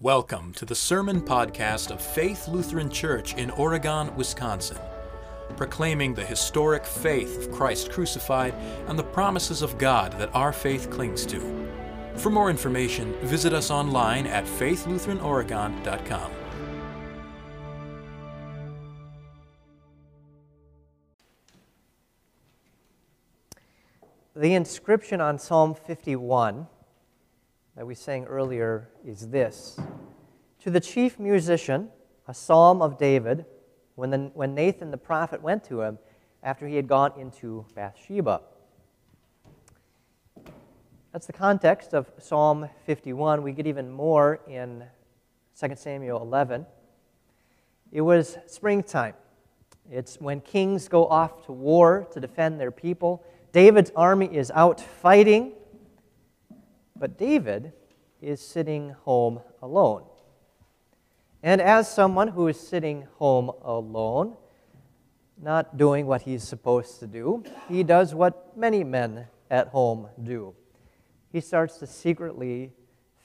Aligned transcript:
Welcome 0.00 0.52
to 0.52 0.64
the 0.64 0.76
Sermon 0.76 1.20
Podcast 1.20 1.90
of 1.90 2.00
Faith 2.00 2.46
Lutheran 2.46 2.88
Church 2.88 3.34
in 3.34 3.50
Oregon, 3.50 4.14
Wisconsin, 4.14 4.78
proclaiming 5.56 6.14
the 6.14 6.24
historic 6.24 6.86
faith 6.86 7.36
of 7.36 7.50
Christ 7.50 7.90
crucified 7.90 8.54
and 8.86 8.96
the 8.96 9.02
promises 9.02 9.60
of 9.60 9.76
God 9.76 10.12
that 10.20 10.32
our 10.36 10.52
faith 10.52 10.88
clings 10.88 11.26
to. 11.26 11.40
For 12.14 12.30
more 12.30 12.48
information, 12.48 13.12
visit 13.26 13.52
us 13.52 13.72
online 13.72 14.28
at 14.28 14.44
faithlutheranoregon.com. 14.44 16.30
The 24.36 24.54
inscription 24.54 25.20
on 25.20 25.40
Psalm 25.40 25.74
51 25.74 26.68
that 27.78 27.86
we 27.86 27.94
sang 27.94 28.24
earlier 28.24 28.88
is 29.06 29.28
this 29.28 29.78
To 30.62 30.70
the 30.70 30.80
chief 30.80 31.20
musician, 31.20 31.90
a 32.26 32.34
psalm 32.34 32.82
of 32.82 32.98
David, 32.98 33.46
when, 33.94 34.10
the, 34.10 34.18
when 34.34 34.52
Nathan 34.52 34.90
the 34.90 34.96
prophet 34.96 35.40
went 35.40 35.62
to 35.64 35.82
him 35.82 35.98
after 36.42 36.66
he 36.66 36.74
had 36.74 36.88
gone 36.88 37.12
into 37.16 37.64
Bathsheba. 37.76 38.40
That's 41.12 41.26
the 41.26 41.32
context 41.32 41.94
of 41.94 42.10
Psalm 42.18 42.68
51. 42.84 43.44
We 43.44 43.52
get 43.52 43.68
even 43.68 43.92
more 43.92 44.40
in 44.48 44.82
2 45.58 45.68
Samuel 45.76 46.20
11. 46.20 46.66
It 47.92 48.00
was 48.00 48.38
springtime. 48.48 49.14
It's 49.88 50.20
when 50.20 50.40
kings 50.40 50.88
go 50.88 51.06
off 51.06 51.46
to 51.46 51.52
war 51.52 52.08
to 52.12 52.18
defend 52.18 52.58
their 52.58 52.72
people. 52.72 53.24
David's 53.52 53.92
army 53.94 54.26
is 54.26 54.50
out 54.52 54.80
fighting. 54.80 55.52
But 56.98 57.16
David 57.16 57.72
is 58.20 58.40
sitting 58.40 58.90
home 59.04 59.40
alone. 59.62 60.04
And 61.42 61.60
as 61.60 61.92
someone 61.92 62.28
who 62.28 62.48
is 62.48 62.58
sitting 62.58 63.06
home 63.18 63.52
alone, 63.62 64.36
not 65.40 65.76
doing 65.76 66.06
what 66.06 66.22
he's 66.22 66.42
supposed 66.42 66.98
to 66.98 67.06
do, 67.06 67.44
he 67.68 67.84
does 67.84 68.14
what 68.14 68.56
many 68.56 68.82
men 68.82 69.26
at 69.50 69.68
home 69.68 70.08
do. 70.22 70.54
He 71.32 71.40
starts 71.40 71.76
to 71.78 71.86
secretly 71.86 72.72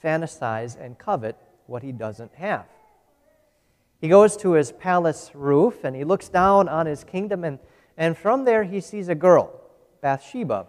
fantasize 0.02 0.78
and 0.80 0.96
covet 0.96 1.36
what 1.66 1.82
he 1.82 1.90
doesn't 1.90 2.34
have. 2.34 2.66
He 4.00 4.08
goes 4.08 4.36
to 4.38 4.52
his 4.52 4.70
palace 4.70 5.30
roof 5.34 5.82
and 5.82 5.96
he 5.96 6.04
looks 6.04 6.28
down 6.28 6.68
on 6.68 6.86
his 6.86 7.02
kingdom, 7.04 7.42
and, 7.42 7.58
and 7.96 8.16
from 8.16 8.44
there 8.44 8.62
he 8.62 8.80
sees 8.80 9.08
a 9.08 9.14
girl, 9.14 9.60
Bathsheba, 10.02 10.66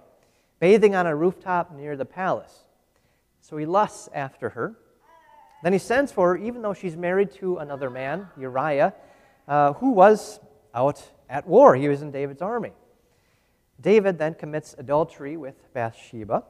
bathing 0.60 0.96
on 0.96 1.06
a 1.06 1.16
rooftop 1.16 1.76
near 1.76 1.96
the 1.98 2.06
palace. 2.06 2.65
So 3.48 3.58
he 3.58 3.68
lusts 3.68 4.10
after 4.12 4.50
her. 4.50 4.74
Then 5.62 5.72
he 5.72 5.78
sends 5.78 6.12
for 6.12 6.30
her, 6.30 6.38
even 6.44 6.64
though 6.64 6.74
she's 6.74 6.98
married 6.98 7.30
to 7.34 7.58
another 7.58 7.92
man, 7.92 8.28
Uriah, 8.40 8.96
uh, 9.48 9.74
who 9.74 9.92
was 9.92 10.40
out 10.74 11.12
at 11.30 11.46
war. 11.46 11.76
He 11.76 11.88
was 11.88 12.02
in 12.02 12.10
David's 12.10 12.42
army. 12.42 12.72
David 13.80 14.18
then 14.18 14.34
commits 14.34 14.74
adultery 14.80 15.38
with 15.38 15.72
Bathsheba, 15.74 16.44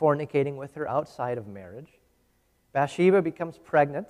fornicating 0.00 0.56
with 0.56 0.76
her 0.76 0.88
outside 0.88 1.38
of 1.38 1.48
marriage. 1.48 1.98
Bathsheba 2.72 3.20
becomes 3.20 3.58
pregnant. 3.58 4.06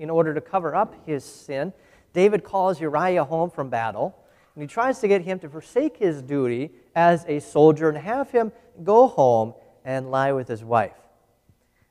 In 0.00 0.10
order 0.10 0.34
to 0.34 0.40
cover 0.40 0.74
up 0.74 0.96
his 1.06 1.22
sin, 1.22 1.72
David 2.12 2.42
calls 2.42 2.80
Uriah 2.80 3.22
home 3.22 3.50
from 3.50 3.70
battle, 3.70 4.18
and 4.56 4.62
he 4.62 4.66
tries 4.66 4.98
to 4.98 5.06
get 5.06 5.22
him 5.22 5.38
to 5.38 5.48
forsake 5.48 5.96
his 5.96 6.22
duty 6.22 6.72
as 6.96 7.24
a 7.28 7.38
soldier 7.38 7.88
and 7.88 7.98
have 7.98 8.32
him 8.32 8.50
go 8.82 9.06
home 9.06 9.54
and 9.84 10.10
lie 10.10 10.32
with 10.32 10.48
his 10.48 10.64
wife. 10.64 10.96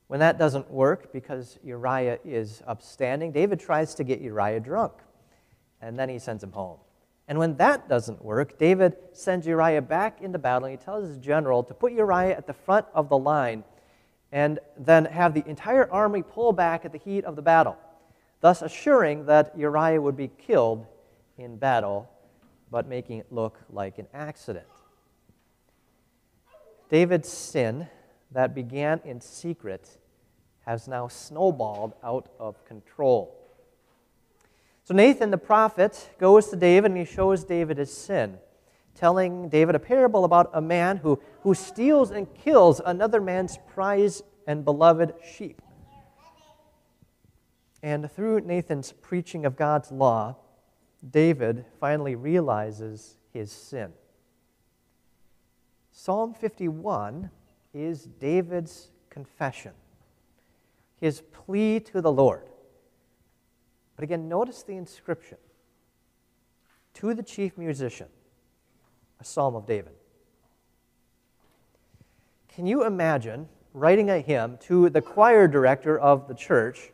When 0.10 0.22
that 0.22 0.40
doesn't 0.40 0.72
work 0.72 1.14
because 1.14 1.60
Uriah 1.64 2.18
is 2.26 2.64
upstanding, 2.66 3.32
David 3.32 3.60
tries 3.60 3.94
to 3.94 4.04
get 4.04 4.22
Uriah 4.22 4.60
drunk, 4.60 4.94
and 5.84 6.00
then 6.00 6.10
he 6.10 6.18
sends 6.18 6.44
him 6.44 6.52
home. 6.52 6.80
And 7.28 7.38
when 7.38 7.58
that 7.58 7.88
doesn't 7.88 8.26
work, 8.26 8.58
David 8.58 8.98
sends 9.14 9.46
Uriah 9.46 9.84
back 9.84 10.20
into 10.20 10.40
battle, 10.40 10.68
and 10.68 10.80
he 10.80 10.84
tells 10.84 11.08
his 11.08 11.20
general 11.20 11.64
to 11.64 11.76
put 11.76 11.94
Uriah 11.94 12.36
at 12.36 12.48
the 12.48 12.54
front 12.54 12.88
of 12.96 13.08
the 13.08 13.20
line 13.20 13.64
and 14.32 14.58
then 14.76 15.06
have 15.06 15.36
the 15.36 15.48
entire 15.48 15.88
army 15.92 16.24
pull 16.24 16.54
back 16.54 16.86
at 16.86 16.92
the 16.92 16.98
heat 16.98 17.24
of 17.24 17.36
the 17.36 17.44
battle, 17.44 17.78
thus 18.42 18.64
assuring 18.64 19.28
that 19.28 19.56
Uriah 19.56 20.02
would 20.02 20.18
be 20.18 20.32
killed 20.40 20.88
in 21.38 21.58
battle, 21.58 22.10
but 22.72 22.88
making 22.88 23.20
it 23.20 23.32
look 23.32 23.60
like 23.70 24.00
an 24.00 24.08
accident. 24.12 24.66
David's 26.90 27.30
sin 27.30 27.88
that 28.32 28.56
began 28.56 29.02
in 29.06 29.22
secret 29.22 29.99
has 30.70 30.88
now 30.88 31.08
snowballed 31.08 31.96
out 32.04 32.30
of 32.40 32.64
control. 32.64 33.36
So 34.84 34.94
Nathan 34.94 35.32
the 35.32 35.38
prophet 35.40 36.12
goes 36.20 36.50
to 36.50 36.56
David 36.56 36.92
and 36.92 37.00
he 37.00 37.06
shows 37.06 37.44
David 37.44 37.80
his 37.80 37.92
sin, 37.92 38.38
telling 38.94 39.50
David 39.50 39.74
a 39.74 39.80
parable 39.80 40.26
about 40.26 40.52
a 40.54 40.62
man 40.62 40.98
who, 40.98 41.20
who 41.42 41.56
steals 41.56 42.12
and 42.12 42.32
kills 42.36 42.80
another 42.86 43.20
man's 43.20 43.58
prized 43.74 44.24
and 44.46 44.64
beloved 44.64 45.16
sheep. 45.36 45.60
And 47.82 48.12
through 48.12 48.42
Nathan's 48.42 48.92
preaching 48.92 49.48
of 49.48 49.56
God's 49.56 49.92
law, 49.92 50.36
David 51.10 51.66
finally 51.80 52.14
realizes 52.14 53.18
his 53.34 53.52
sin. 53.52 53.92
Psalm 55.92 56.36
51 56.36 57.32
is 57.74 58.04
David's 58.20 58.92
confession, 59.10 59.72
his 61.00 61.22
plea 61.22 61.80
to 61.80 62.02
the 62.02 62.12
Lord. 62.12 62.44
But 63.96 64.04
again, 64.04 64.30
notice 64.30 64.64
the 64.64 64.76
inscription 64.76 65.38
to 66.96 67.14
the 67.14 67.24
chief 67.24 67.58
musician, 67.58 68.08
a 69.20 69.24
psalm 69.24 69.56
of 69.56 69.66
David. 69.66 69.94
Can 72.50 72.66
you 72.66 72.86
imagine 72.86 73.48
writing 73.74 74.10
a 74.10 74.20
hymn 74.20 74.58
to 74.64 74.90
the 74.90 75.02
choir 75.02 75.48
director 75.48 75.98
of 75.98 76.28
the 76.28 76.34
church 76.34 76.92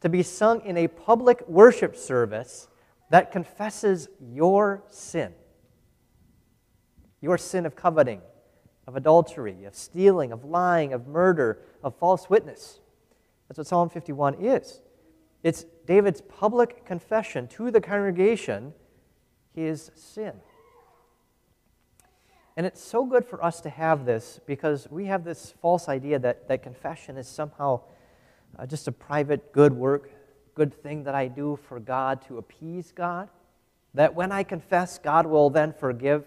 to 0.00 0.08
be 0.08 0.22
sung 0.22 0.60
in 0.64 0.76
a 0.76 0.88
public 0.88 1.46
worship 1.48 1.96
service 1.96 2.68
that 3.10 3.32
confesses 3.32 4.08
your 4.20 4.82
sin? 4.88 5.32
Your 7.20 7.38
sin 7.38 7.66
of 7.66 7.74
coveting, 7.74 8.20
of 8.86 8.96
adultery, 8.96 9.64
of 9.64 9.74
stealing, 9.74 10.32
of 10.32 10.44
lying, 10.44 10.92
of 10.92 11.06
murder, 11.06 11.58
of 11.82 11.96
false 11.96 12.28
witness. 12.28 12.80
That's 13.52 13.58
what 13.58 13.66
Psalm 13.66 13.90
51 13.90 14.36
is. 14.42 14.80
It's 15.42 15.66
David's 15.86 16.22
public 16.22 16.86
confession 16.86 17.48
to 17.48 17.70
the 17.70 17.82
congregation 17.82 18.72
his 19.54 19.90
sin. 19.94 20.32
And 22.56 22.64
it's 22.64 22.82
so 22.82 23.04
good 23.04 23.26
for 23.26 23.44
us 23.44 23.60
to 23.60 23.68
have 23.68 24.06
this 24.06 24.40
because 24.46 24.90
we 24.90 25.04
have 25.04 25.22
this 25.22 25.52
false 25.60 25.86
idea 25.86 26.18
that, 26.20 26.48
that 26.48 26.62
confession 26.62 27.18
is 27.18 27.28
somehow 27.28 27.82
uh, 28.58 28.64
just 28.64 28.88
a 28.88 28.92
private 28.92 29.52
good 29.52 29.74
work, 29.74 30.10
good 30.54 30.72
thing 30.72 31.04
that 31.04 31.14
I 31.14 31.28
do 31.28 31.58
for 31.68 31.78
God 31.78 32.22
to 32.28 32.38
appease 32.38 32.90
God. 32.90 33.28
That 33.92 34.14
when 34.14 34.32
I 34.32 34.44
confess, 34.44 34.96
God 34.96 35.26
will 35.26 35.50
then 35.50 35.74
forgive 35.74 36.24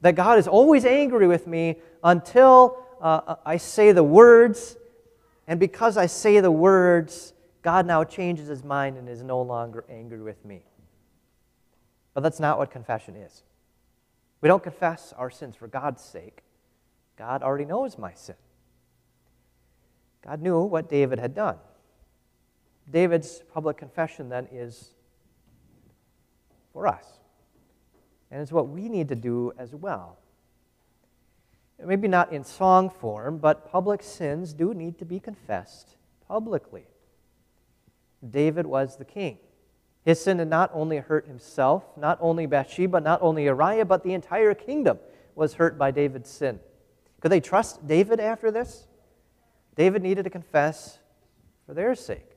that 0.00 0.14
God 0.14 0.38
is 0.38 0.46
always 0.46 0.84
angry 0.84 1.26
with 1.26 1.48
me 1.48 1.80
until 2.04 2.84
uh, 3.00 3.34
I 3.44 3.56
say 3.56 3.90
the 3.90 4.04
words, 4.04 4.76
and 5.48 5.58
because 5.58 5.96
I 5.96 6.06
say 6.06 6.40
the 6.40 6.50
words, 6.50 7.32
God 7.62 7.86
now 7.86 8.04
changes 8.04 8.48
his 8.48 8.62
mind 8.62 8.98
and 8.98 9.08
is 9.08 9.22
no 9.22 9.40
longer 9.40 9.84
angry 9.88 10.20
with 10.20 10.44
me. 10.44 10.62
But 12.12 12.22
that's 12.22 12.38
not 12.38 12.58
what 12.58 12.70
confession 12.70 13.16
is. 13.16 13.42
We 14.42 14.48
don't 14.48 14.62
confess 14.62 15.14
our 15.16 15.30
sins 15.30 15.56
for 15.56 15.66
God's 15.66 16.04
sake. 16.04 16.42
God 17.16 17.42
already 17.42 17.64
knows 17.64 17.96
my 17.96 18.12
sin. 18.12 18.36
God 20.22 20.42
knew 20.42 20.60
what 20.60 20.90
David 20.90 21.18
had 21.18 21.34
done. 21.34 21.56
David's 22.90 23.42
public 23.52 23.78
confession 23.78 24.28
then 24.28 24.48
is 24.52 24.90
for 26.74 26.86
us. 26.86 27.04
And 28.30 28.42
it's 28.42 28.52
what 28.52 28.68
we 28.68 28.90
need 28.90 29.08
to 29.08 29.16
do 29.16 29.52
as 29.58 29.74
well. 29.74 30.18
Maybe 31.84 32.08
not 32.08 32.32
in 32.32 32.44
song 32.44 32.90
form, 32.90 33.38
but 33.38 33.70
public 33.70 34.02
sins 34.02 34.52
do 34.52 34.74
need 34.74 34.98
to 34.98 35.04
be 35.04 35.20
confessed 35.20 35.96
publicly. 36.26 36.86
David 38.28 38.66
was 38.66 38.96
the 38.96 39.04
king. 39.04 39.38
His 40.04 40.20
sin 40.20 40.38
had 40.38 40.48
not 40.48 40.70
only 40.72 40.96
hurt 40.96 41.26
himself, 41.26 41.84
not 41.96 42.18
only 42.20 42.46
Bathsheba, 42.46 43.00
not 43.00 43.22
only 43.22 43.44
Uriah, 43.44 43.84
but 43.84 44.02
the 44.02 44.14
entire 44.14 44.54
kingdom 44.54 44.98
was 45.34 45.54
hurt 45.54 45.78
by 45.78 45.90
David's 45.90 46.30
sin. 46.30 46.58
Could 47.20 47.30
they 47.30 47.40
trust 47.40 47.86
David 47.86 48.18
after 48.18 48.50
this? 48.50 48.86
David 49.76 50.02
needed 50.02 50.24
to 50.24 50.30
confess 50.30 50.98
for 51.66 51.74
their 51.74 51.94
sake. 51.94 52.36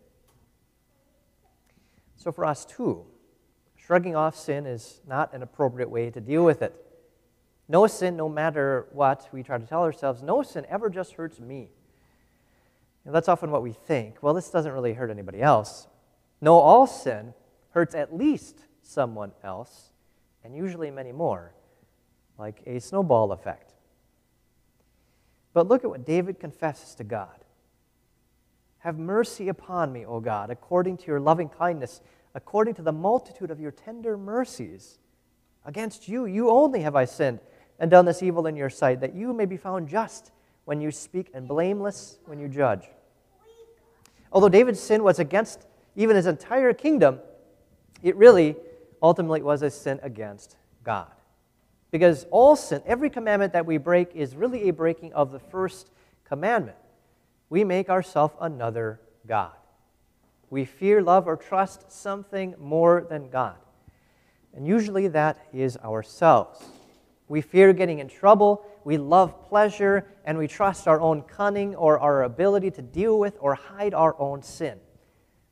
So, 2.18 2.32
for 2.32 2.46
us 2.46 2.66
too, 2.66 3.06
Shrugging 3.92 4.16
off 4.16 4.38
sin 4.38 4.66
is 4.68 5.02
not 5.08 5.34
an 5.34 5.42
appropriate 5.42 5.90
way 5.90 6.12
to 6.12 6.22
deal 6.22 6.46
with 6.46 6.62
it. 6.62 6.74
No 7.72 7.88
sin, 7.88 8.18
no 8.18 8.28
matter 8.28 8.88
what 8.92 9.30
we 9.32 9.44
try 9.44 9.58
to 9.58 9.66
tell 9.66 9.84
ourselves, 9.84 10.22
no 10.22 10.44
sin 10.44 10.66
ever 10.68 10.90
just 10.90 11.14
hurts 11.14 11.40
me. 11.40 11.70
That's 13.06 13.30
often 13.30 13.50
what 13.50 13.64
we 13.64 13.72
think. 13.72 14.22
Well, 14.22 14.34
this 14.34 14.50
doesn't 14.50 14.74
really 14.74 14.92
hurt 14.92 15.10
anybody 15.10 15.42
else. 15.42 15.88
No, 16.42 16.56
all 16.56 16.86
sin 16.86 17.34
hurts 17.70 17.96
at 17.96 18.14
least 18.14 18.60
someone 18.82 19.32
else, 19.42 19.94
and 20.44 20.54
usually 20.54 20.92
many 20.92 21.14
more, 21.14 21.54
like 22.38 22.62
a 22.66 22.82
snowball 22.82 23.32
effect. 23.32 23.74
But 25.54 25.70
look 25.70 25.86
at 25.86 25.90
what 25.90 26.06
David 26.06 26.42
confesses 26.42 26.94
to 26.96 27.06
God 27.06 27.46
Have 28.80 29.00
mercy 29.00 29.48
upon 29.48 29.94
me, 29.94 30.06
O 30.06 30.20
God, 30.20 30.50
according 30.50 30.98
to 30.98 31.08
your 31.08 31.22
loving 31.22 31.48
kindness, 31.48 32.02
according 32.36 32.74
to 32.74 32.82
the 32.82 32.92
multitude 32.92 33.50
of 33.50 33.62
your 33.62 33.72
tender 33.72 34.18
mercies. 34.18 35.00
Against 35.64 36.10
you, 36.10 36.26
you 36.26 36.50
only 36.50 36.82
have 36.82 36.98
I 36.98 37.06
sinned 37.06 37.40
and 37.82 37.90
done 37.90 38.06
this 38.06 38.22
evil 38.22 38.46
in 38.46 38.56
your 38.56 38.70
sight, 38.70 39.02
that 39.02 39.16
you 39.16 39.34
may 39.34 39.46
be 39.46 39.58
found 39.58 39.90
just 39.90 40.32
when 40.66 40.80
you 40.80 40.92
speak 40.92 41.32
and 41.34 41.48
blameless 41.48 42.20
when 42.28 42.40
you 42.40 42.48
judge. 42.48 42.84
Although 44.32 44.50
David's 44.50 44.80
sin 44.80 45.04
was 45.04 45.18
against 45.18 45.66
even 45.96 46.16
his 46.16 46.28
entire 46.28 46.74
kingdom, 46.74 47.20
it 48.04 48.16
really 48.16 48.56
ultimately 49.02 49.42
was 49.42 49.64
a 49.64 49.72
sin 49.72 50.00
against 50.04 50.58
God. 50.84 51.12
Because 51.90 52.28
all 52.30 52.56
sin, 52.56 52.84
every 52.86 53.10
commandment 53.10 53.52
that 53.54 53.66
we 53.66 53.80
break, 53.80 54.16
is 54.16 54.36
really 54.36 54.70
a 54.70 54.74
breaking 54.74 55.12
of 55.14 55.32
the 55.32 55.40
first 55.40 55.90
commandment. 56.24 56.78
We 57.50 57.64
make 57.64 57.90
ourselves 57.90 58.36
another 58.40 59.00
God. 59.28 59.54
We 60.52 60.66
fear, 60.66 61.02
love, 61.02 61.28
or 61.28 61.36
trust 61.36 61.92
something 61.92 62.54
more 62.60 63.08
than 63.10 63.32
God. 63.32 63.58
And 64.54 64.68
usually 64.68 65.08
that 65.08 65.48
is 65.52 65.78
ourselves. 65.78 66.64
We 67.32 67.40
fear 67.40 67.72
getting 67.72 68.00
in 68.00 68.10
trouble, 68.10 68.66
we 68.84 68.98
love 68.98 69.48
pleasure, 69.48 70.06
and 70.26 70.38
we 70.38 70.50
trust 70.50 70.86
our 70.86 71.00
own 71.00 71.22
cunning 71.22 71.76
or 71.76 71.98
our 71.98 72.24
ability 72.24 72.72
to 72.72 72.82
deal 72.82 73.18
with 73.18 73.38
or 73.40 73.56
hide 73.56 73.94
our 73.94 74.20
own 74.20 74.44
sin. 74.44 74.78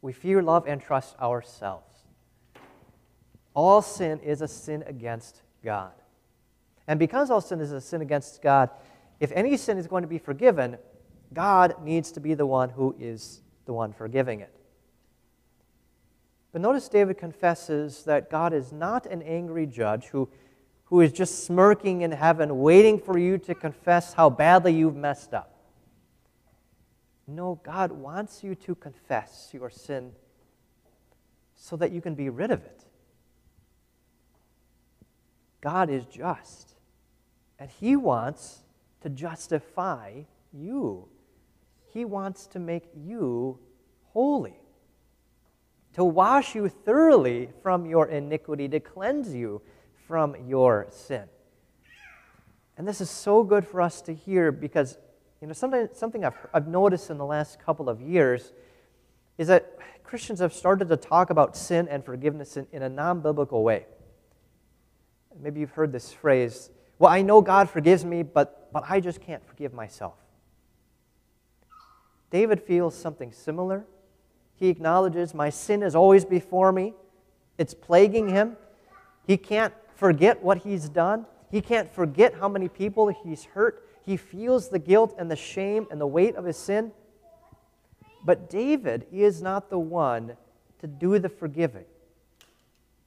We 0.02 0.12
fear, 0.12 0.44
love, 0.44 0.68
and 0.68 0.82
trust 0.82 1.18
ourselves. 1.22 2.04
All 3.54 3.82
sin 3.82 4.20
is 4.20 4.42
a 4.42 4.48
sin 4.50 4.84
against 4.88 5.42
God. 5.64 5.94
And 6.86 7.00
because 7.00 7.32
all 7.32 7.40
sin 7.40 7.62
is 7.62 7.72
a 7.72 7.80
sin 7.80 8.02
against 8.02 8.42
God, 8.42 8.70
if 9.22 9.32
any 9.32 9.56
sin 9.56 9.78
is 9.78 9.88
going 9.88 10.02
to 10.02 10.10
be 10.10 10.18
forgiven, 10.18 10.78
God 11.34 11.76
needs 11.82 12.12
to 12.12 12.20
be 12.20 12.34
the 12.34 12.46
one 12.46 12.72
who 12.72 12.94
is 13.00 13.42
the 13.66 13.72
one 13.72 13.94
forgiving 13.94 14.42
it. 14.42 14.54
But 16.52 16.60
notice 16.60 16.90
David 16.90 17.18
confesses 17.18 18.04
that 18.04 18.30
God 18.30 18.52
is 18.52 18.74
not 18.74 19.06
an 19.06 19.22
angry 19.22 19.66
judge 19.66 20.08
who, 20.08 20.28
who 20.90 21.02
is 21.02 21.12
just 21.12 21.46
smirking 21.46 22.02
in 22.02 22.12
heaven, 22.12 22.60
waiting 22.60 23.00
for 23.00 23.18
you 23.18 23.38
to 23.38 23.54
confess 23.54 24.14
how 24.14 24.28
badly 24.30 24.74
you've 24.74 24.96
messed 24.96 25.36
up. 25.36 25.56
No, 27.28 27.60
God 27.64 27.92
wants 27.92 28.44
you 28.44 28.56
to 28.56 28.74
confess 28.74 29.50
your 29.54 29.70
sin 29.70 30.14
so 31.56 31.76
that 31.76 31.92
you 31.92 32.02
can 32.02 32.16
be 32.16 32.30
rid 32.30 32.50
of 32.50 32.64
it. 32.64 32.86
God 35.62 35.92
is 35.92 36.06
just. 36.06 36.74
And 37.60 37.70
He 37.70 37.96
wants 37.96 38.64
to 39.02 39.10
justify 39.10 40.22
you. 40.52 41.08
He 41.94 42.04
wants 42.04 42.48
to 42.48 42.60
make 42.60 42.86
you 42.96 43.60
holy, 44.14 44.60
to 45.94 46.04
wash 46.04 46.56
you 46.56 46.68
thoroughly 46.68 47.50
from 47.62 47.86
your 47.86 48.08
iniquity, 48.08 48.68
to 48.70 48.80
cleanse 48.80 49.36
you 49.36 49.62
from 50.10 50.36
your 50.48 50.88
sin. 50.90 51.26
And 52.80 52.88
this 52.88 53.00
is 53.00 53.12
so 53.12 53.44
good 53.44 53.64
for 53.68 53.80
us 53.80 54.02
to 54.02 54.14
hear 54.16 54.52
because, 54.52 54.98
you 55.40 55.46
know, 55.46 55.54
something, 55.54 55.88
something 55.94 56.26
I've, 56.26 56.34
I've 56.52 56.68
noticed 56.68 57.12
in 57.12 57.20
the 57.20 57.26
last 57.28 57.64
couple 57.64 57.88
of 57.88 58.02
years 58.02 58.52
is 59.38 59.50
that 59.50 59.78
Christians 60.04 60.40
have 60.40 60.52
started 60.52 60.90
to 60.90 60.98
talk 60.98 61.30
about 61.30 61.56
sin 61.56 61.88
and 61.88 62.04
forgiveness 62.04 62.58
in, 62.58 62.66
in 62.72 62.82
a 62.82 62.90
non 62.90 63.22
biblical 63.22 63.62
way. 63.62 63.86
Maybe 65.40 65.60
you've 65.60 65.70
heard 65.70 65.92
this 65.92 66.12
phrase 66.12 66.72
well, 66.98 67.12
I 67.12 67.22
know 67.22 67.40
God 67.40 67.70
forgives 67.70 68.04
me, 68.04 68.24
but, 68.24 68.74
but 68.74 68.84
I 68.90 69.00
just 69.00 69.22
can't 69.22 69.46
forgive 69.48 69.74
myself. 69.74 70.16
David 72.32 72.62
feels 72.64 72.96
something 72.96 73.32
similar. 73.32 73.86
He 74.56 74.70
acknowledges, 74.70 75.36
My 75.36 75.52
sin 75.52 75.84
is 75.84 75.96
always 75.96 76.26
before 76.26 76.72
me, 76.72 76.96
it's 77.60 77.76
plaguing 77.76 78.30
him. 78.30 78.58
He 79.28 79.38
can't 79.38 79.74
forget 80.00 80.42
what 80.42 80.60
he's 80.60 80.88
done, 80.88 81.26
he 81.52 81.62
can't 81.62 81.94
forget 81.94 82.34
how 82.36 82.48
many 82.48 82.70
people 82.70 83.10
he's 83.10 83.44
hurt. 83.44 83.86
He 84.06 84.16
feels 84.16 84.70
the 84.70 84.80
guilt 84.80 85.14
and 85.18 85.30
the 85.30 85.36
shame 85.36 85.88
and 85.92 86.00
the 86.00 86.08
weight 86.08 86.36
of 86.36 86.46
his 86.46 86.58
sin. 86.58 86.94
But 88.24 88.50
David 88.50 89.06
is 89.12 89.42
not 89.42 89.70
the 89.70 89.80
one 89.80 90.38
to 90.80 90.88
do 90.88 91.20
the 91.20 91.30
forgiving. 91.30 91.86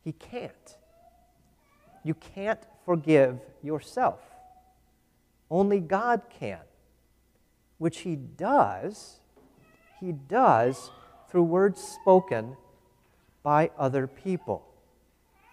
He 0.04 0.12
can't. 0.12 0.76
You 2.04 2.14
can't 2.14 2.60
forgive 2.84 3.38
yourself. 3.62 4.20
Only 5.50 5.80
God 5.80 6.22
can, 6.38 6.60
which 7.78 8.00
He 8.00 8.16
does, 8.16 9.20
He 10.00 10.12
does 10.12 10.90
through 11.28 11.44
words 11.44 11.80
spoken 11.80 12.56
by 13.42 13.70
other 13.78 14.06
people. 14.06 14.71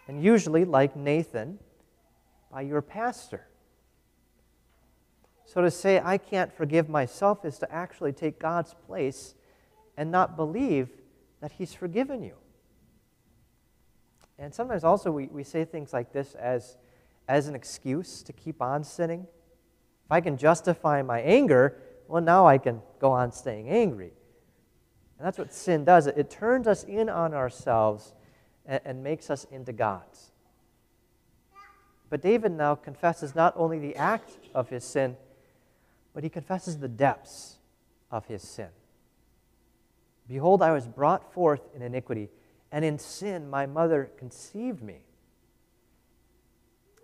And 0.09 0.23
usually, 0.23 0.65
like 0.65 0.95
Nathan, 0.95 1.59
by 2.51 2.61
your 2.61 2.81
pastor. 2.81 3.45
So 5.45 5.61
to 5.61 5.69
say, 5.69 6.01
I 6.03 6.17
can't 6.17 6.51
forgive 6.51 6.89
myself 6.89 7.45
is 7.45 7.59
to 7.59 7.71
actually 7.71 8.13
take 8.13 8.39
God's 8.39 8.73
place 8.87 9.35
and 9.95 10.09
not 10.09 10.35
believe 10.35 10.89
that 11.41 11.51
He's 11.51 11.75
forgiven 11.75 12.23
you. 12.23 12.33
And 14.39 14.51
sometimes 14.51 14.83
also 14.83 15.11
we, 15.11 15.27
we 15.27 15.43
say 15.43 15.63
things 15.63 15.93
like 15.93 16.11
this 16.11 16.33
as 16.33 16.79
as 17.27 17.47
an 17.47 17.53
excuse 17.53 18.23
to 18.23 18.33
keep 18.33 18.63
on 18.63 18.83
sinning. 18.83 19.27
If 20.05 20.11
I 20.11 20.21
can 20.21 20.37
justify 20.37 21.03
my 21.03 21.21
anger, 21.21 21.77
well, 22.07 22.23
now 22.23 22.47
I 22.47 22.57
can 22.57 22.81
go 22.97 23.11
on 23.11 23.31
staying 23.31 23.69
angry. 23.69 24.11
And 25.19 25.27
that's 25.27 25.37
what 25.37 25.53
sin 25.53 25.85
does 25.85 26.07
it, 26.07 26.17
it 26.17 26.31
turns 26.31 26.65
us 26.65 26.83
in 26.83 27.09
on 27.09 27.35
ourselves 27.35 28.15
and, 28.69 28.79
and 28.85 29.03
makes 29.03 29.29
us 29.29 29.45
into 29.51 29.73
gods. 29.73 30.31
But 32.09 32.21
David 32.21 32.53
now 32.53 32.75
confesses 32.75 33.35
not 33.35 33.53
only 33.57 33.79
the 33.79 33.95
act 33.95 34.31
of 34.55 34.69
his 34.69 34.83
sin, 34.85 35.17
but 36.13 36.23
he 36.23 36.29
confesses 36.29 36.77
the 36.77 36.87
depths 36.87 37.57
of 38.09 38.25
his 38.27 38.41
sin. 38.41 38.69
Behold, 40.27 40.61
I 40.61 40.71
was 40.71 40.87
brought 40.87 41.33
forth 41.33 41.61
in 41.75 41.81
iniquity, 41.81 42.29
and 42.71 42.85
in 42.85 42.99
sin 42.99 43.49
my 43.49 43.65
mother 43.65 44.11
conceived 44.17 44.81
me. 44.81 44.99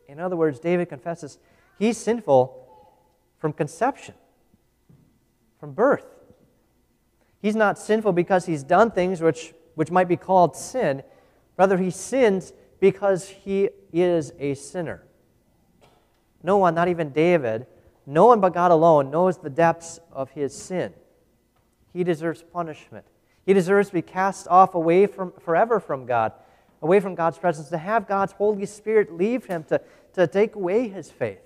In 0.07 0.19
other 0.19 0.35
words, 0.35 0.59
David 0.59 0.89
confesses 0.89 1.39
he's 1.79 1.97
sinful 1.97 2.61
from 3.39 3.51
conception, 3.53 4.13
from 5.59 5.73
birth. 5.73 6.05
He's 7.41 7.55
not 7.55 7.79
sinful 7.79 8.13
because 8.13 8.45
he's 8.45 8.63
done 8.63 8.91
things 8.91 9.21
which, 9.21 9.53
which 9.75 9.91
might 9.91 10.07
be 10.07 10.17
called 10.17 10.55
sin. 10.55 11.03
Rather, 11.57 11.77
he 11.77 11.89
sins 11.89 12.53
because 12.79 13.29
he 13.29 13.69
is 13.93 14.33
a 14.39 14.53
sinner. 14.55 15.03
No 16.43 16.57
one, 16.57 16.75
not 16.75 16.87
even 16.87 17.09
David, 17.09 17.65
no 18.05 18.27
one 18.27 18.39
but 18.39 18.53
God 18.53 18.71
alone 18.71 19.09
knows 19.09 19.37
the 19.37 19.49
depths 19.49 19.99
of 20.11 20.31
his 20.31 20.53
sin. 20.53 20.93
He 21.93 22.03
deserves 22.03 22.43
punishment. 22.43 23.05
He 23.45 23.53
deserves 23.53 23.89
to 23.89 23.93
be 23.93 24.01
cast 24.01 24.47
off 24.47 24.75
away 24.75 25.07
from, 25.07 25.33
forever 25.39 25.79
from 25.79 26.05
God 26.05 26.33
away 26.85 26.99
from 26.99 27.15
God's 27.15 27.37
presence, 27.37 27.69
to 27.69 27.77
have 27.77 28.07
God's 28.07 28.33
Holy 28.33 28.65
Spirit 28.65 29.11
leave 29.11 29.45
him, 29.45 29.63
to, 29.65 29.81
to 30.13 30.27
take 30.27 30.55
away 30.55 30.87
his 30.87 31.09
faith. 31.09 31.39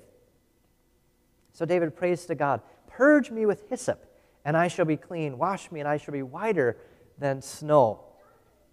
So 1.53 1.65
David 1.65 1.95
prays 1.95 2.25
to 2.27 2.35
God 2.35 2.61
Purge 2.87 3.31
me 3.31 3.45
with 3.45 3.63
hyssop, 3.69 4.05
and 4.43 4.57
I 4.57 4.67
shall 4.67 4.85
be 4.85 4.97
clean. 4.97 5.37
Wash 5.37 5.71
me, 5.71 5.79
and 5.79 5.87
I 5.87 5.97
shall 5.97 6.11
be 6.11 6.21
whiter 6.21 6.77
than 7.17 7.41
snow. 7.41 8.01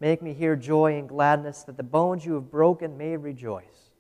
Make 0.01 0.23
me 0.23 0.35
hear 0.35 0.57
joy 0.57 0.99
and 0.99 1.09
gladness, 1.09 1.63
that 1.63 1.77
the 1.77 1.83
bones 1.83 2.27
you 2.27 2.35
have 2.35 2.51
broken 2.51 2.99
may 2.99 3.17
rejoice. 3.17 3.91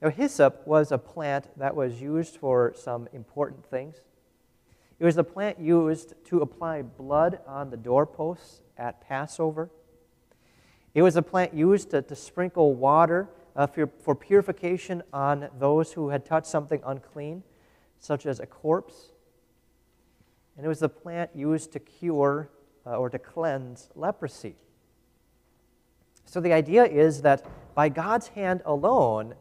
Now, 0.00 0.10
hyssop 0.10 0.66
was 0.66 0.92
a 0.92 0.98
plant 0.98 1.48
that 1.56 1.74
was 1.74 2.00
used 2.00 2.36
for 2.36 2.72
some 2.76 3.08
important 3.12 3.66
things. 3.66 3.96
It 4.98 5.04
was 5.04 5.16
a 5.16 5.24
plant 5.24 5.58
used 5.58 6.14
to 6.26 6.40
apply 6.40 6.82
blood 6.82 7.40
on 7.46 7.70
the 7.70 7.76
doorposts 7.76 8.60
at 8.78 9.00
Passover. 9.00 9.70
It 10.94 11.02
was 11.02 11.16
a 11.16 11.22
plant 11.22 11.52
used 11.52 11.90
to, 11.90 12.02
to 12.02 12.14
sprinkle 12.14 12.74
water 12.74 13.28
uh, 13.54 13.66
for, 13.66 13.90
for 14.00 14.14
purification 14.14 15.02
on 15.12 15.48
those 15.58 15.92
who 15.92 16.10
had 16.10 16.24
touched 16.24 16.46
something 16.46 16.80
unclean, 16.86 17.42
such 17.98 18.26
as 18.26 18.38
a 18.38 18.46
corpse. 18.46 19.12
And 20.56 20.64
it 20.64 20.68
was 20.68 20.82
a 20.82 20.88
plant 20.88 21.30
used 21.34 21.72
to 21.72 21.80
cure 21.80 22.50
uh, 22.86 22.96
or 22.96 23.10
to 23.10 23.18
cleanse 23.18 23.90
leprosy. 23.94 24.56
So 26.24 26.40
the 26.40 26.52
idea 26.52 26.84
is 26.84 27.22
that 27.22 27.44
by 27.74 27.88
God's 27.88 28.28
hand 28.28 28.62
alone, 28.64 29.34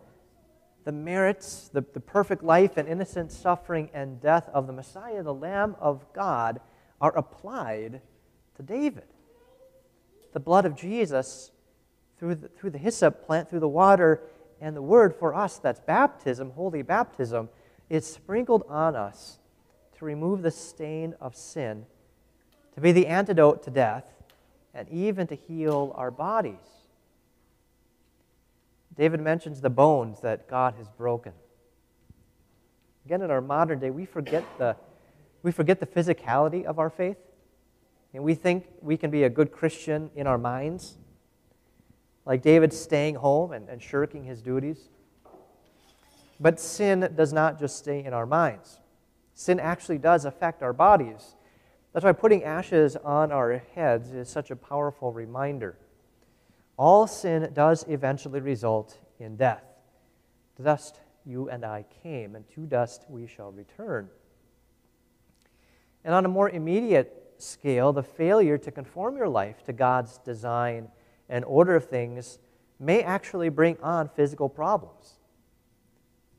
the 0.83 0.91
merits, 0.91 1.69
the, 1.73 1.83
the 1.93 1.99
perfect 1.99 2.43
life 2.43 2.77
and 2.77 2.87
innocent 2.87 3.31
suffering 3.31 3.89
and 3.93 4.21
death 4.21 4.49
of 4.53 4.67
the 4.67 4.73
Messiah, 4.73 5.23
the 5.23 5.33
Lamb 5.33 5.75
of 5.79 6.05
God, 6.13 6.59
are 7.01 7.15
applied 7.17 8.01
to 8.55 8.63
David. 8.63 9.05
The 10.33 10.39
blood 10.39 10.65
of 10.65 10.75
Jesus 10.75 11.51
through 12.17 12.35
the, 12.35 12.47
through 12.47 12.69
the 12.69 12.77
hyssop 12.77 13.25
plant, 13.25 13.49
through 13.49 13.59
the 13.59 13.67
water, 13.67 14.21
and 14.61 14.75
the 14.75 14.81
word 14.81 15.15
for 15.15 15.33
us 15.33 15.57
that's 15.57 15.79
baptism, 15.81 16.51
holy 16.51 16.81
baptism, 16.81 17.49
is 17.89 18.05
sprinkled 18.05 18.63
on 18.69 18.95
us 18.95 19.39
to 19.97 20.05
remove 20.05 20.41
the 20.41 20.51
stain 20.51 21.13
of 21.19 21.35
sin, 21.35 21.85
to 22.75 22.81
be 22.81 22.91
the 22.91 23.07
antidote 23.07 23.63
to 23.63 23.71
death, 23.71 24.05
and 24.73 24.87
even 24.89 25.25
to 25.27 25.35
heal 25.35 25.93
our 25.95 26.11
bodies. 26.11 26.55
David 28.95 29.21
mentions 29.21 29.61
the 29.61 29.69
bones 29.69 30.21
that 30.21 30.47
God 30.47 30.75
has 30.77 30.89
broken. 30.89 31.33
Again, 33.05 33.21
in 33.21 33.31
our 33.31 33.41
modern 33.41 33.79
day, 33.79 33.89
we 33.89 34.05
forget 34.05 34.43
the, 34.57 34.75
we 35.43 35.51
forget 35.51 35.79
the 35.79 35.85
physicality 35.85 36.65
of 36.65 36.79
our 36.79 36.89
faith. 36.89 37.17
And 38.13 38.23
we 38.23 38.33
think 38.33 38.65
we 38.81 38.95
can 38.95 39.11
be 39.11 39.23
a 39.23 39.29
good 39.29 39.51
Christian 39.51 40.09
in 40.15 40.25
our 40.25 40.37
minds, 40.37 40.97
like 42.25 42.41
David 42.41 42.71
staying 42.71 43.15
home 43.15 43.51
and, 43.51 43.67
and 43.67 43.81
shirking 43.81 44.23
his 44.23 44.41
duties. 44.41 44.89
But 46.39 46.59
sin 46.59 47.11
does 47.15 47.33
not 47.33 47.59
just 47.59 47.77
stay 47.77 48.03
in 48.03 48.13
our 48.13 48.25
minds, 48.25 48.79
sin 49.33 49.59
actually 49.59 49.97
does 49.97 50.25
affect 50.25 50.63
our 50.63 50.73
bodies. 50.73 51.35
That's 51.95 52.03
why 52.03 52.11
putting 52.11 52.43
ashes 52.43 52.97
on 52.97 53.31
our 53.31 53.63
heads 53.73 54.11
is 54.11 54.27
such 54.27 54.51
a 54.51 54.55
powerful 54.57 55.13
reminder. 55.13 55.77
All 56.75 57.07
sin 57.07 57.49
does 57.53 57.85
eventually 57.87 58.41
result 58.41 58.97
in 59.17 59.37
death. 59.37 59.63
To 60.57 60.63
dust 60.63 60.99
you 61.25 61.47
and 61.47 61.63
I 61.63 61.85
came, 62.03 62.35
and 62.35 62.43
to 62.49 62.65
dust 62.65 63.05
we 63.07 63.27
shall 63.27 63.53
return. 63.53 64.09
And 66.03 66.13
on 66.13 66.25
a 66.25 66.27
more 66.27 66.49
immediate 66.49 67.35
scale, 67.37 67.93
the 67.93 68.03
failure 68.03 68.57
to 68.57 68.71
conform 68.71 69.15
your 69.15 69.29
life 69.29 69.63
to 69.63 69.71
God's 69.71 70.17
design 70.17 70.89
and 71.29 71.45
order 71.45 71.77
of 71.77 71.85
things 71.85 72.39
may 72.77 73.03
actually 73.03 73.47
bring 73.47 73.77
on 73.81 74.09
physical 74.09 74.49
problems. 74.49 75.13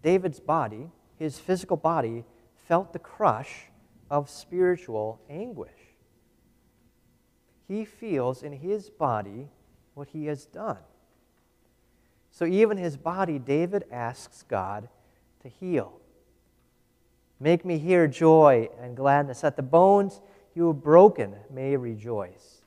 David's 0.03 0.39
body, 0.39 0.91
his 1.19 1.39
physical 1.39 1.79
body, 1.79 2.25
felt 2.69 2.93
the 2.93 2.99
crush 2.99 3.71
of 4.11 4.31
spiritual 4.31 5.21
anguish. 5.29 5.71
He 7.67 7.85
feels 7.85 8.43
in 8.43 8.53
his 8.53 8.91
body 8.91 9.49
what 9.95 10.09
he 10.09 10.27
has 10.27 10.47
done. 10.47 10.79
So, 12.31 12.45
even 12.45 12.77
his 12.77 12.97
body, 12.97 13.39
David 13.39 13.85
asks 13.91 14.45
God 14.47 14.89
to 15.43 15.49
heal. 15.49 16.01
Make 17.41 17.65
me 17.65 17.79
hear 17.79 18.07
joy 18.07 18.69
and 18.81 18.97
gladness, 18.97 19.41
that 19.41 19.57
the 19.57 19.63
bones 19.63 20.21
you 20.55 20.69
have 20.69 20.83
broken 20.83 21.35
may 21.51 21.77
rejoice. 21.77 22.63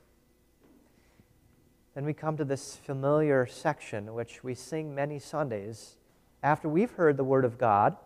Then 1.94 2.04
we 2.04 2.14
come 2.14 2.36
to 2.36 2.44
this 2.44 2.76
familiar 2.76 3.46
section, 3.46 4.14
which 4.14 4.44
we 4.44 4.54
sing 4.54 4.94
many 4.94 5.18
Sundays 5.18 5.96
after 6.42 6.68
we've 6.68 6.92
heard 6.92 7.16
the 7.16 7.24
Word 7.24 7.44
of 7.44 7.58
God, 7.58 7.96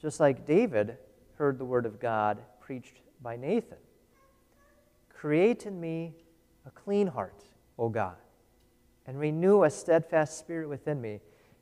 just 0.00 0.20
like 0.20 0.46
David 0.46 0.96
heard 1.38 1.58
the 1.58 1.64
Word 1.64 1.86
of 1.86 2.00
God 2.00 2.38
preached 2.70 3.00
by 3.20 3.36
Nathan. 3.36 3.78
Create 5.12 5.66
in 5.66 5.80
me 5.80 6.14
a 6.64 6.70
clean 6.70 7.08
heart, 7.08 7.42
O 7.76 7.88
God 7.88 8.14
and 9.10 9.18
renew 9.18 9.64
a 9.64 9.70
steadfast 9.70 10.38
spirit 10.38 10.68
within 10.68 11.00
me. 11.00 11.18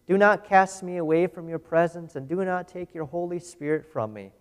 Do 0.06 0.18
not 0.18 0.44
cast 0.44 0.82
me 0.82 0.98
away 0.98 1.26
from 1.26 1.48
your 1.48 1.58
presence, 1.58 2.14
and 2.14 2.28
do 2.28 2.44
not 2.44 2.68
take 2.68 2.94
your 2.94 3.06
Holy 3.06 3.38
Spirit 3.38 3.90
from 3.90 4.12
me. 4.12 4.32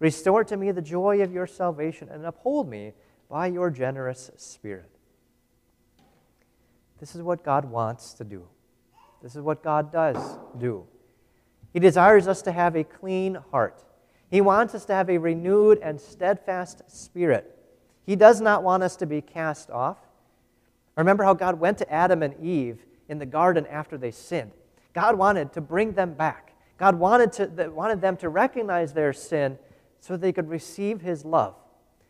Restore 0.00 0.42
to 0.42 0.56
me 0.56 0.72
the 0.72 0.82
joy 0.82 1.22
of 1.22 1.32
your 1.32 1.46
salvation, 1.46 2.08
and 2.08 2.26
uphold 2.26 2.68
me 2.68 2.94
by 3.30 3.46
your 3.46 3.70
generous 3.70 4.32
spirit. 4.36 4.90
This 6.98 7.14
is 7.14 7.22
what 7.22 7.44
God 7.44 7.64
wants 7.64 8.12
to 8.14 8.24
do. 8.24 8.48
This 9.22 9.36
is 9.36 9.42
what 9.42 9.62
God 9.62 9.92
does 9.92 10.38
do. 10.58 10.84
He 11.72 11.78
desires 11.78 12.26
us 12.26 12.42
to 12.42 12.50
have 12.50 12.74
a 12.74 12.82
clean 12.82 13.38
heart. 13.52 13.84
He 14.32 14.40
wants 14.40 14.74
us 14.74 14.86
to 14.86 14.94
have 14.94 15.10
a 15.10 15.18
renewed 15.18 15.78
and 15.82 16.00
steadfast 16.00 16.90
spirit. 16.90 17.54
He 18.06 18.16
does 18.16 18.40
not 18.40 18.62
want 18.62 18.82
us 18.82 18.96
to 18.96 19.06
be 19.06 19.20
cast 19.20 19.70
off. 19.70 19.98
Remember 20.96 21.22
how 21.22 21.34
God 21.34 21.60
went 21.60 21.76
to 21.78 21.92
Adam 21.92 22.22
and 22.22 22.42
Eve 22.42 22.82
in 23.10 23.18
the 23.18 23.26
garden 23.26 23.66
after 23.66 23.98
they 23.98 24.10
sinned. 24.10 24.52
God 24.94 25.16
wanted 25.16 25.52
to 25.52 25.60
bring 25.60 25.92
them 25.92 26.14
back. 26.14 26.54
God 26.78 26.94
wanted, 26.94 27.32
to, 27.34 27.68
wanted 27.68 28.00
them 28.00 28.16
to 28.16 28.30
recognize 28.30 28.94
their 28.94 29.12
sin 29.12 29.58
so 30.00 30.16
they 30.16 30.32
could 30.32 30.48
receive 30.48 31.02
His 31.02 31.26
love. 31.26 31.54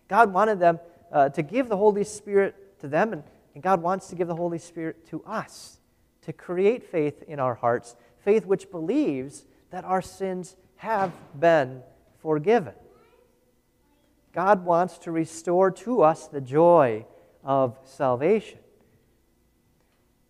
God 0.07 0.33
wanted 0.33 0.61
them 0.61 0.79
uh, 1.11 1.29
to 1.31 1.43
give 1.43 1.69
the 1.69 1.77
Holy 1.77 2.05
Spirit 2.05 2.79
to 2.83 2.87
them, 2.87 3.13
and, 3.13 3.25
and 3.55 3.65
God 3.65 3.83
wants 3.83 4.07
to 4.11 4.15
give 4.15 4.29
the 4.29 4.37
Holy 4.37 4.59
Spirit 4.59 5.09
to 5.09 5.25
us 5.25 5.81
to 6.21 6.33
create 6.33 6.85
faith 6.85 7.25
in 7.27 7.41
our 7.41 7.57
hearts, 7.57 7.97
faith 8.25 8.47
which 8.47 8.71
believes 8.71 9.45
that 9.71 9.85
our 9.85 10.01
sins 10.01 10.55
have 10.77 11.13
been 11.41 11.83
forgiven. 12.23 12.75
God 14.33 14.65
wants 14.65 14.99
to 14.99 15.11
restore 15.11 15.71
to 15.71 16.03
us 16.03 16.29
the 16.29 16.41
joy 16.41 17.05
of 17.45 17.79
salvation. 17.85 18.59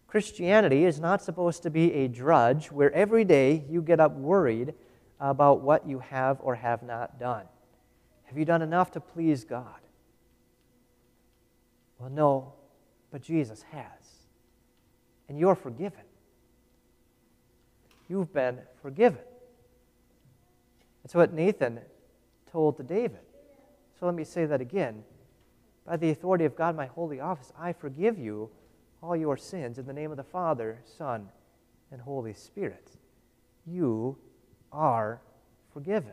Christianity 0.09 0.85
is 0.85 1.01
not 1.01 1.23
supposed 1.23 1.63
to 1.63 1.71
be 1.71 1.93
a 1.93 2.09
drudge 2.09 2.71
where 2.71 2.93
every 2.93 3.25
day 3.25 3.65
you 3.71 3.81
get 3.81 4.01
up 4.01 4.13
worried 4.13 4.75
about 5.21 5.61
what 5.61 5.87
you 5.87 6.01
have 6.01 6.39
or 6.41 6.57
have 6.57 6.83
not 6.83 7.19
done. 7.19 7.45
Have 8.25 8.37
you 8.37 8.45
done 8.45 8.63
enough 8.63 8.91
to 8.93 9.01
please 9.01 9.45
God? 9.45 9.81
Well, 11.99 12.11
no, 12.11 12.55
but 13.11 13.23
Jesus 13.23 13.63
has. 13.71 14.27
And 15.29 15.39
you're 15.39 15.55
forgiven. 15.55 16.01
You've 18.09 18.33
been 18.33 18.59
forgiven. 18.83 19.21
That's 21.03 21.15
what 21.15 21.33
Nathan 21.33 21.81
told 22.51 22.77
to 22.77 22.83
David. 22.83 23.21
So 23.99 24.07
let 24.07 24.15
me 24.15 24.25
say 24.25 24.47
that 24.47 24.61
again. 24.61 25.05
By 25.87 25.97
the 25.97 26.11
authority 26.11 26.45
of 26.45 26.57
God, 26.57 26.77
my 26.77 26.87
holy 26.87 27.21
office, 27.21 27.53
I 27.59 27.73
forgive 27.73 28.19
you 28.19 28.51
all 29.03 29.17
your 29.17 29.37
sins 29.37 29.79
in 29.79 29.87
the 29.87 29.93
name 29.93 30.11
of 30.11 30.17
the 30.17 30.23
Father, 30.23 30.81
Son, 30.85 31.29
and 31.91 32.01
Holy 32.01 32.35
Spirit. 32.35 32.91
You 33.67 34.17
are 34.73 35.21
forgiven. 35.73 36.13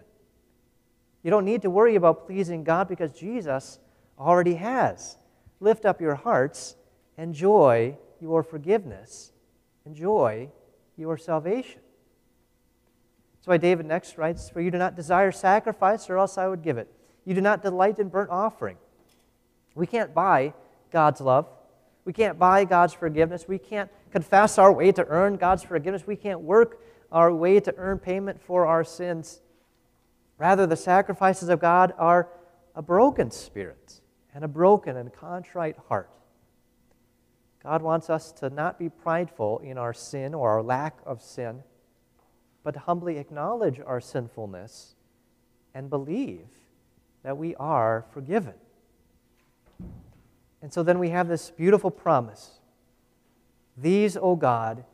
You 1.23 1.29
don't 1.29 1.45
need 1.45 1.61
to 1.63 1.69
worry 1.69 1.95
about 1.95 2.25
pleasing 2.25 2.63
God 2.63 2.87
because 2.87 3.11
Jesus 3.11 3.79
already 4.17 4.55
has. 4.55 5.17
Lift 5.59 5.85
up 5.85 6.01
your 6.01 6.15
hearts, 6.15 6.75
enjoy 7.17 7.97
your 8.19 8.41
forgiveness, 8.43 9.31
enjoy 9.85 10.49
your 10.97 11.17
salvation. 11.17 11.81
That's 13.39 13.47
why 13.47 13.57
David 13.57 13.85
next 13.85 14.17
writes 14.17 14.49
For 14.49 14.61
you 14.61 14.69
do 14.69 14.77
not 14.77 14.95
desire 14.95 15.31
sacrifice, 15.31 16.09
or 16.09 16.17
else 16.17 16.37
I 16.37 16.47
would 16.47 16.61
give 16.61 16.77
it. 16.77 16.91
You 17.25 17.33
do 17.33 17.41
not 17.41 17.61
delight 17.61 17.99
in 17.99 18.09
burnt 18.09 18.29
offering. 18.29 18.77
We 19.75 19.87
can't 19.87 20.13
buy 20.13 20.53
God's 20.91 21.21
love. 21.21 21.47
We 22.05 22.13
can't 22.13 22.39
buy 22.39 22.65
God's 22.65 22.93
forgiveness. 22.93 23.47
We 23.47 23.59
can't 23.59 23.89
confess 24.11 24.57
our 24.57 24.71
way 24.71 24.91
to 24.91 25.05
earn 25.07 25.37
God's 25.37 25.63
forgiveness. 25.63 26.07
We 26.07 26.15
can't 26.15 26.41
work 26.41 26.81
our 27.11 27.33
way 27.33 27.59
to 27.59 27.73
earn 27.77 27.99
payment 27.99 28.41
for 28.41 28.65
our 28.65 28.83
sins. 28.83 29.41
Rather, 30.37 30.65
the 30.65 30.75
sacrifices 30.75 31.49
of 31.49 31.59
God 31.59 31.93
are 31.97 32.29
a 32.75 32.81
broken 32.81 33.31
spirit 33.31 34.01
and 34.33 34.43
a 34.43 34.47
broken 34.47 34.97
and 34.97 35.13
contrite 35.13 35.77
heart. 35.87 36.09
God 37.61 37.81
wants 37.81 38.09
us 38.09 38.31
to 38.33 38.49
not 38.49 38.79
be 38.79 38.89
prideful 38.89 39.59
in 39.59 39.77
our 39.77 39.93
sin 39.93 40.33
or 40.33 40.49
our 40.51 40.63
lack 40.63 40.97
of 41.05 41.21
sin, 41.21 41.63
but 42.69 42.75
humbly 42.75 43.17
acknowledge 43.17 43.79
our 43.83 43.99
sinfulness 43.99 44.93
and 45.73 45.89
believe 45.89 46.45
that 47.23 47.35
we 47.35 47.55
are 47.55 48.05
forgiven. 48.13 48.53
And 50.61 50.71
so 50.71 50.83
then 50.83 50.99
we 50.99 51.09
have 51.09 51.27
this 51.27 51.49
beautiful 51.49 51.89
promise 51.89 52.59
These, 53.75 54.15
O 54.17 54.35
God, 54.35 54.85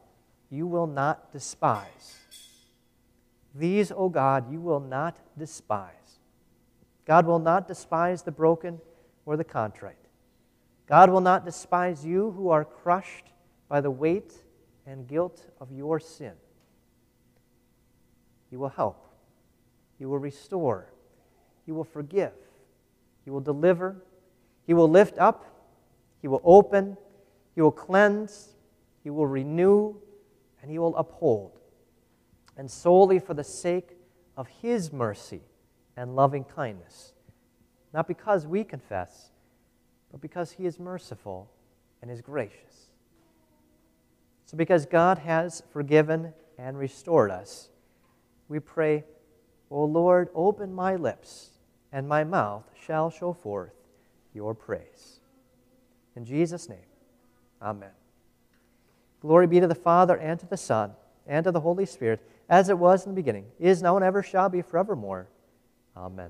you 0.50 0.66
will 0.66 0.88
not 0.88 1.34
despise. 1.34 2.16
These, 3.54 3.92
O 3.92 4.08
God, 4.08 4.50
you 4.50 4.62
will 4.62 4.80
not 4.80 5.20
despise. 5.38 6.20
God 7.06 7.26
will 7.26 7.40
not 7.40 7.68
despise 7.68 8.22
the 8.22 8.32
broken 8.32 8.80
or 9.26 9.36
the 9.36 9.44
contrite. 9.44 10.08
God 10.88 11.10
will 11.10 11.20
not 11.20 11.44
despise 11.44 12.06
you 12.06 12.32
who 12.38 12.48
are 12.48 12.64
crushed 12.64 13.34
by 13.68 13.82
the 13.82 13.92
weight 13.92 14.32
and 14.88 15.10
guilt 15.10 15.46
of 15.60 15.74
your 15.74 16.00
sin. 16.00 16.36
He 18.56 18.58
will 18.58 18.70
help. 18.70 19.06
He 20.00 20.06
will 20.06 20.18
restore. 20.18 20.88
He 21.66 21.74
will 21.74 21.84
forgive. 21.84 22.32
He 23.26 23.30
will 23.30 23.42
deliver. 23.42 23.98
He 24.66 24.74
will 24.74 24.90
lift 24.90 25.18
up 25.18 25.56
he 26.26 26.28
will 26.28 26.42
open, 26.44 26.98
He 27.54 27.62
will 27.62 27.72
cleanse, 27.72 28.56
He 29.04 29.12
will 29.12 29.28
renew, 29.28 29.94
and 30.60 30.72
He 30.72 30.80
will 30.80 30.96
uphold. 30.96 31.60
and 32.58 32.72
solely 32.72 33.20
for 33.20 33.36
the 33.36 33.44
sake 33.44 33.96
of 34.36 34.48
His 34.48 34.92
mercy 34.92 35.42
and 35.96 36.16
loving 36.16 36.44
kindness. 36.44 37.14
Not 37.94 38.08
because 38.08 38.48
we 38.48 38.64
confess, 38.64 39.30
but 40.12 40.20
because 40.20 40.54
He 40.54 40.66
is 40.66 40.80
merciful 40.80 41.52
and 42.02 42.10
is 42.10 42.22
gracious. 42.22 42.90
So, 44.48 44.58
because 44.58 44.88
God 44.88 45.20
has 45.20 45.62
forgiven 45.72 46.34
and 46.58 46.76
restored 46.80 47.30
us, 47.30 47.70
we 48.48 48.60
pray, 48.60 49.04
O 49.72 49.84
Lord, 49.84 50.30
open 50.36 50.74
my 50.74 50.96
lips, 50.96 51.50
and 51.92 52.08
my 52.08 52.24
mouth 52.24 52.64
shall 52.86 53.10
show 53.10 53.34
forth 53.34 53.74
your 54.34 54.54
praise. 54.54 55.20
In 56.16 56.26
Jesus' 56.26 56.70
name, 56.70 56.78
amen. 57.62 57.92
Glory 59.22 59.48
be 59.48 59.60
to 59.60 59.68
the 59.68 59.76
Father, 59.76 60.16
and 60.18 60.40
to 60.40 60.46
the 60.46 60.58
Son, 60.58 60.92
and 61.26 61.44
to 61.46 61.52
the 61.52 61.60
Holy 61.60 61.86
Spirit, 61.86 62.22
as 62.48 62.70
it 62.70 62.78
was 62.78 63.06
in 63.06 63.12
the 63.12 63.16
beginning, 63.16 63.46
is 63.60 63.82
now, 63.82 63.96
and 63.96 64.06
ever 64.06 64.22
shall 64.22 64.50
be 64.50 64.62
forevermore. 64.62 65.28
Amen. 65.98 66.30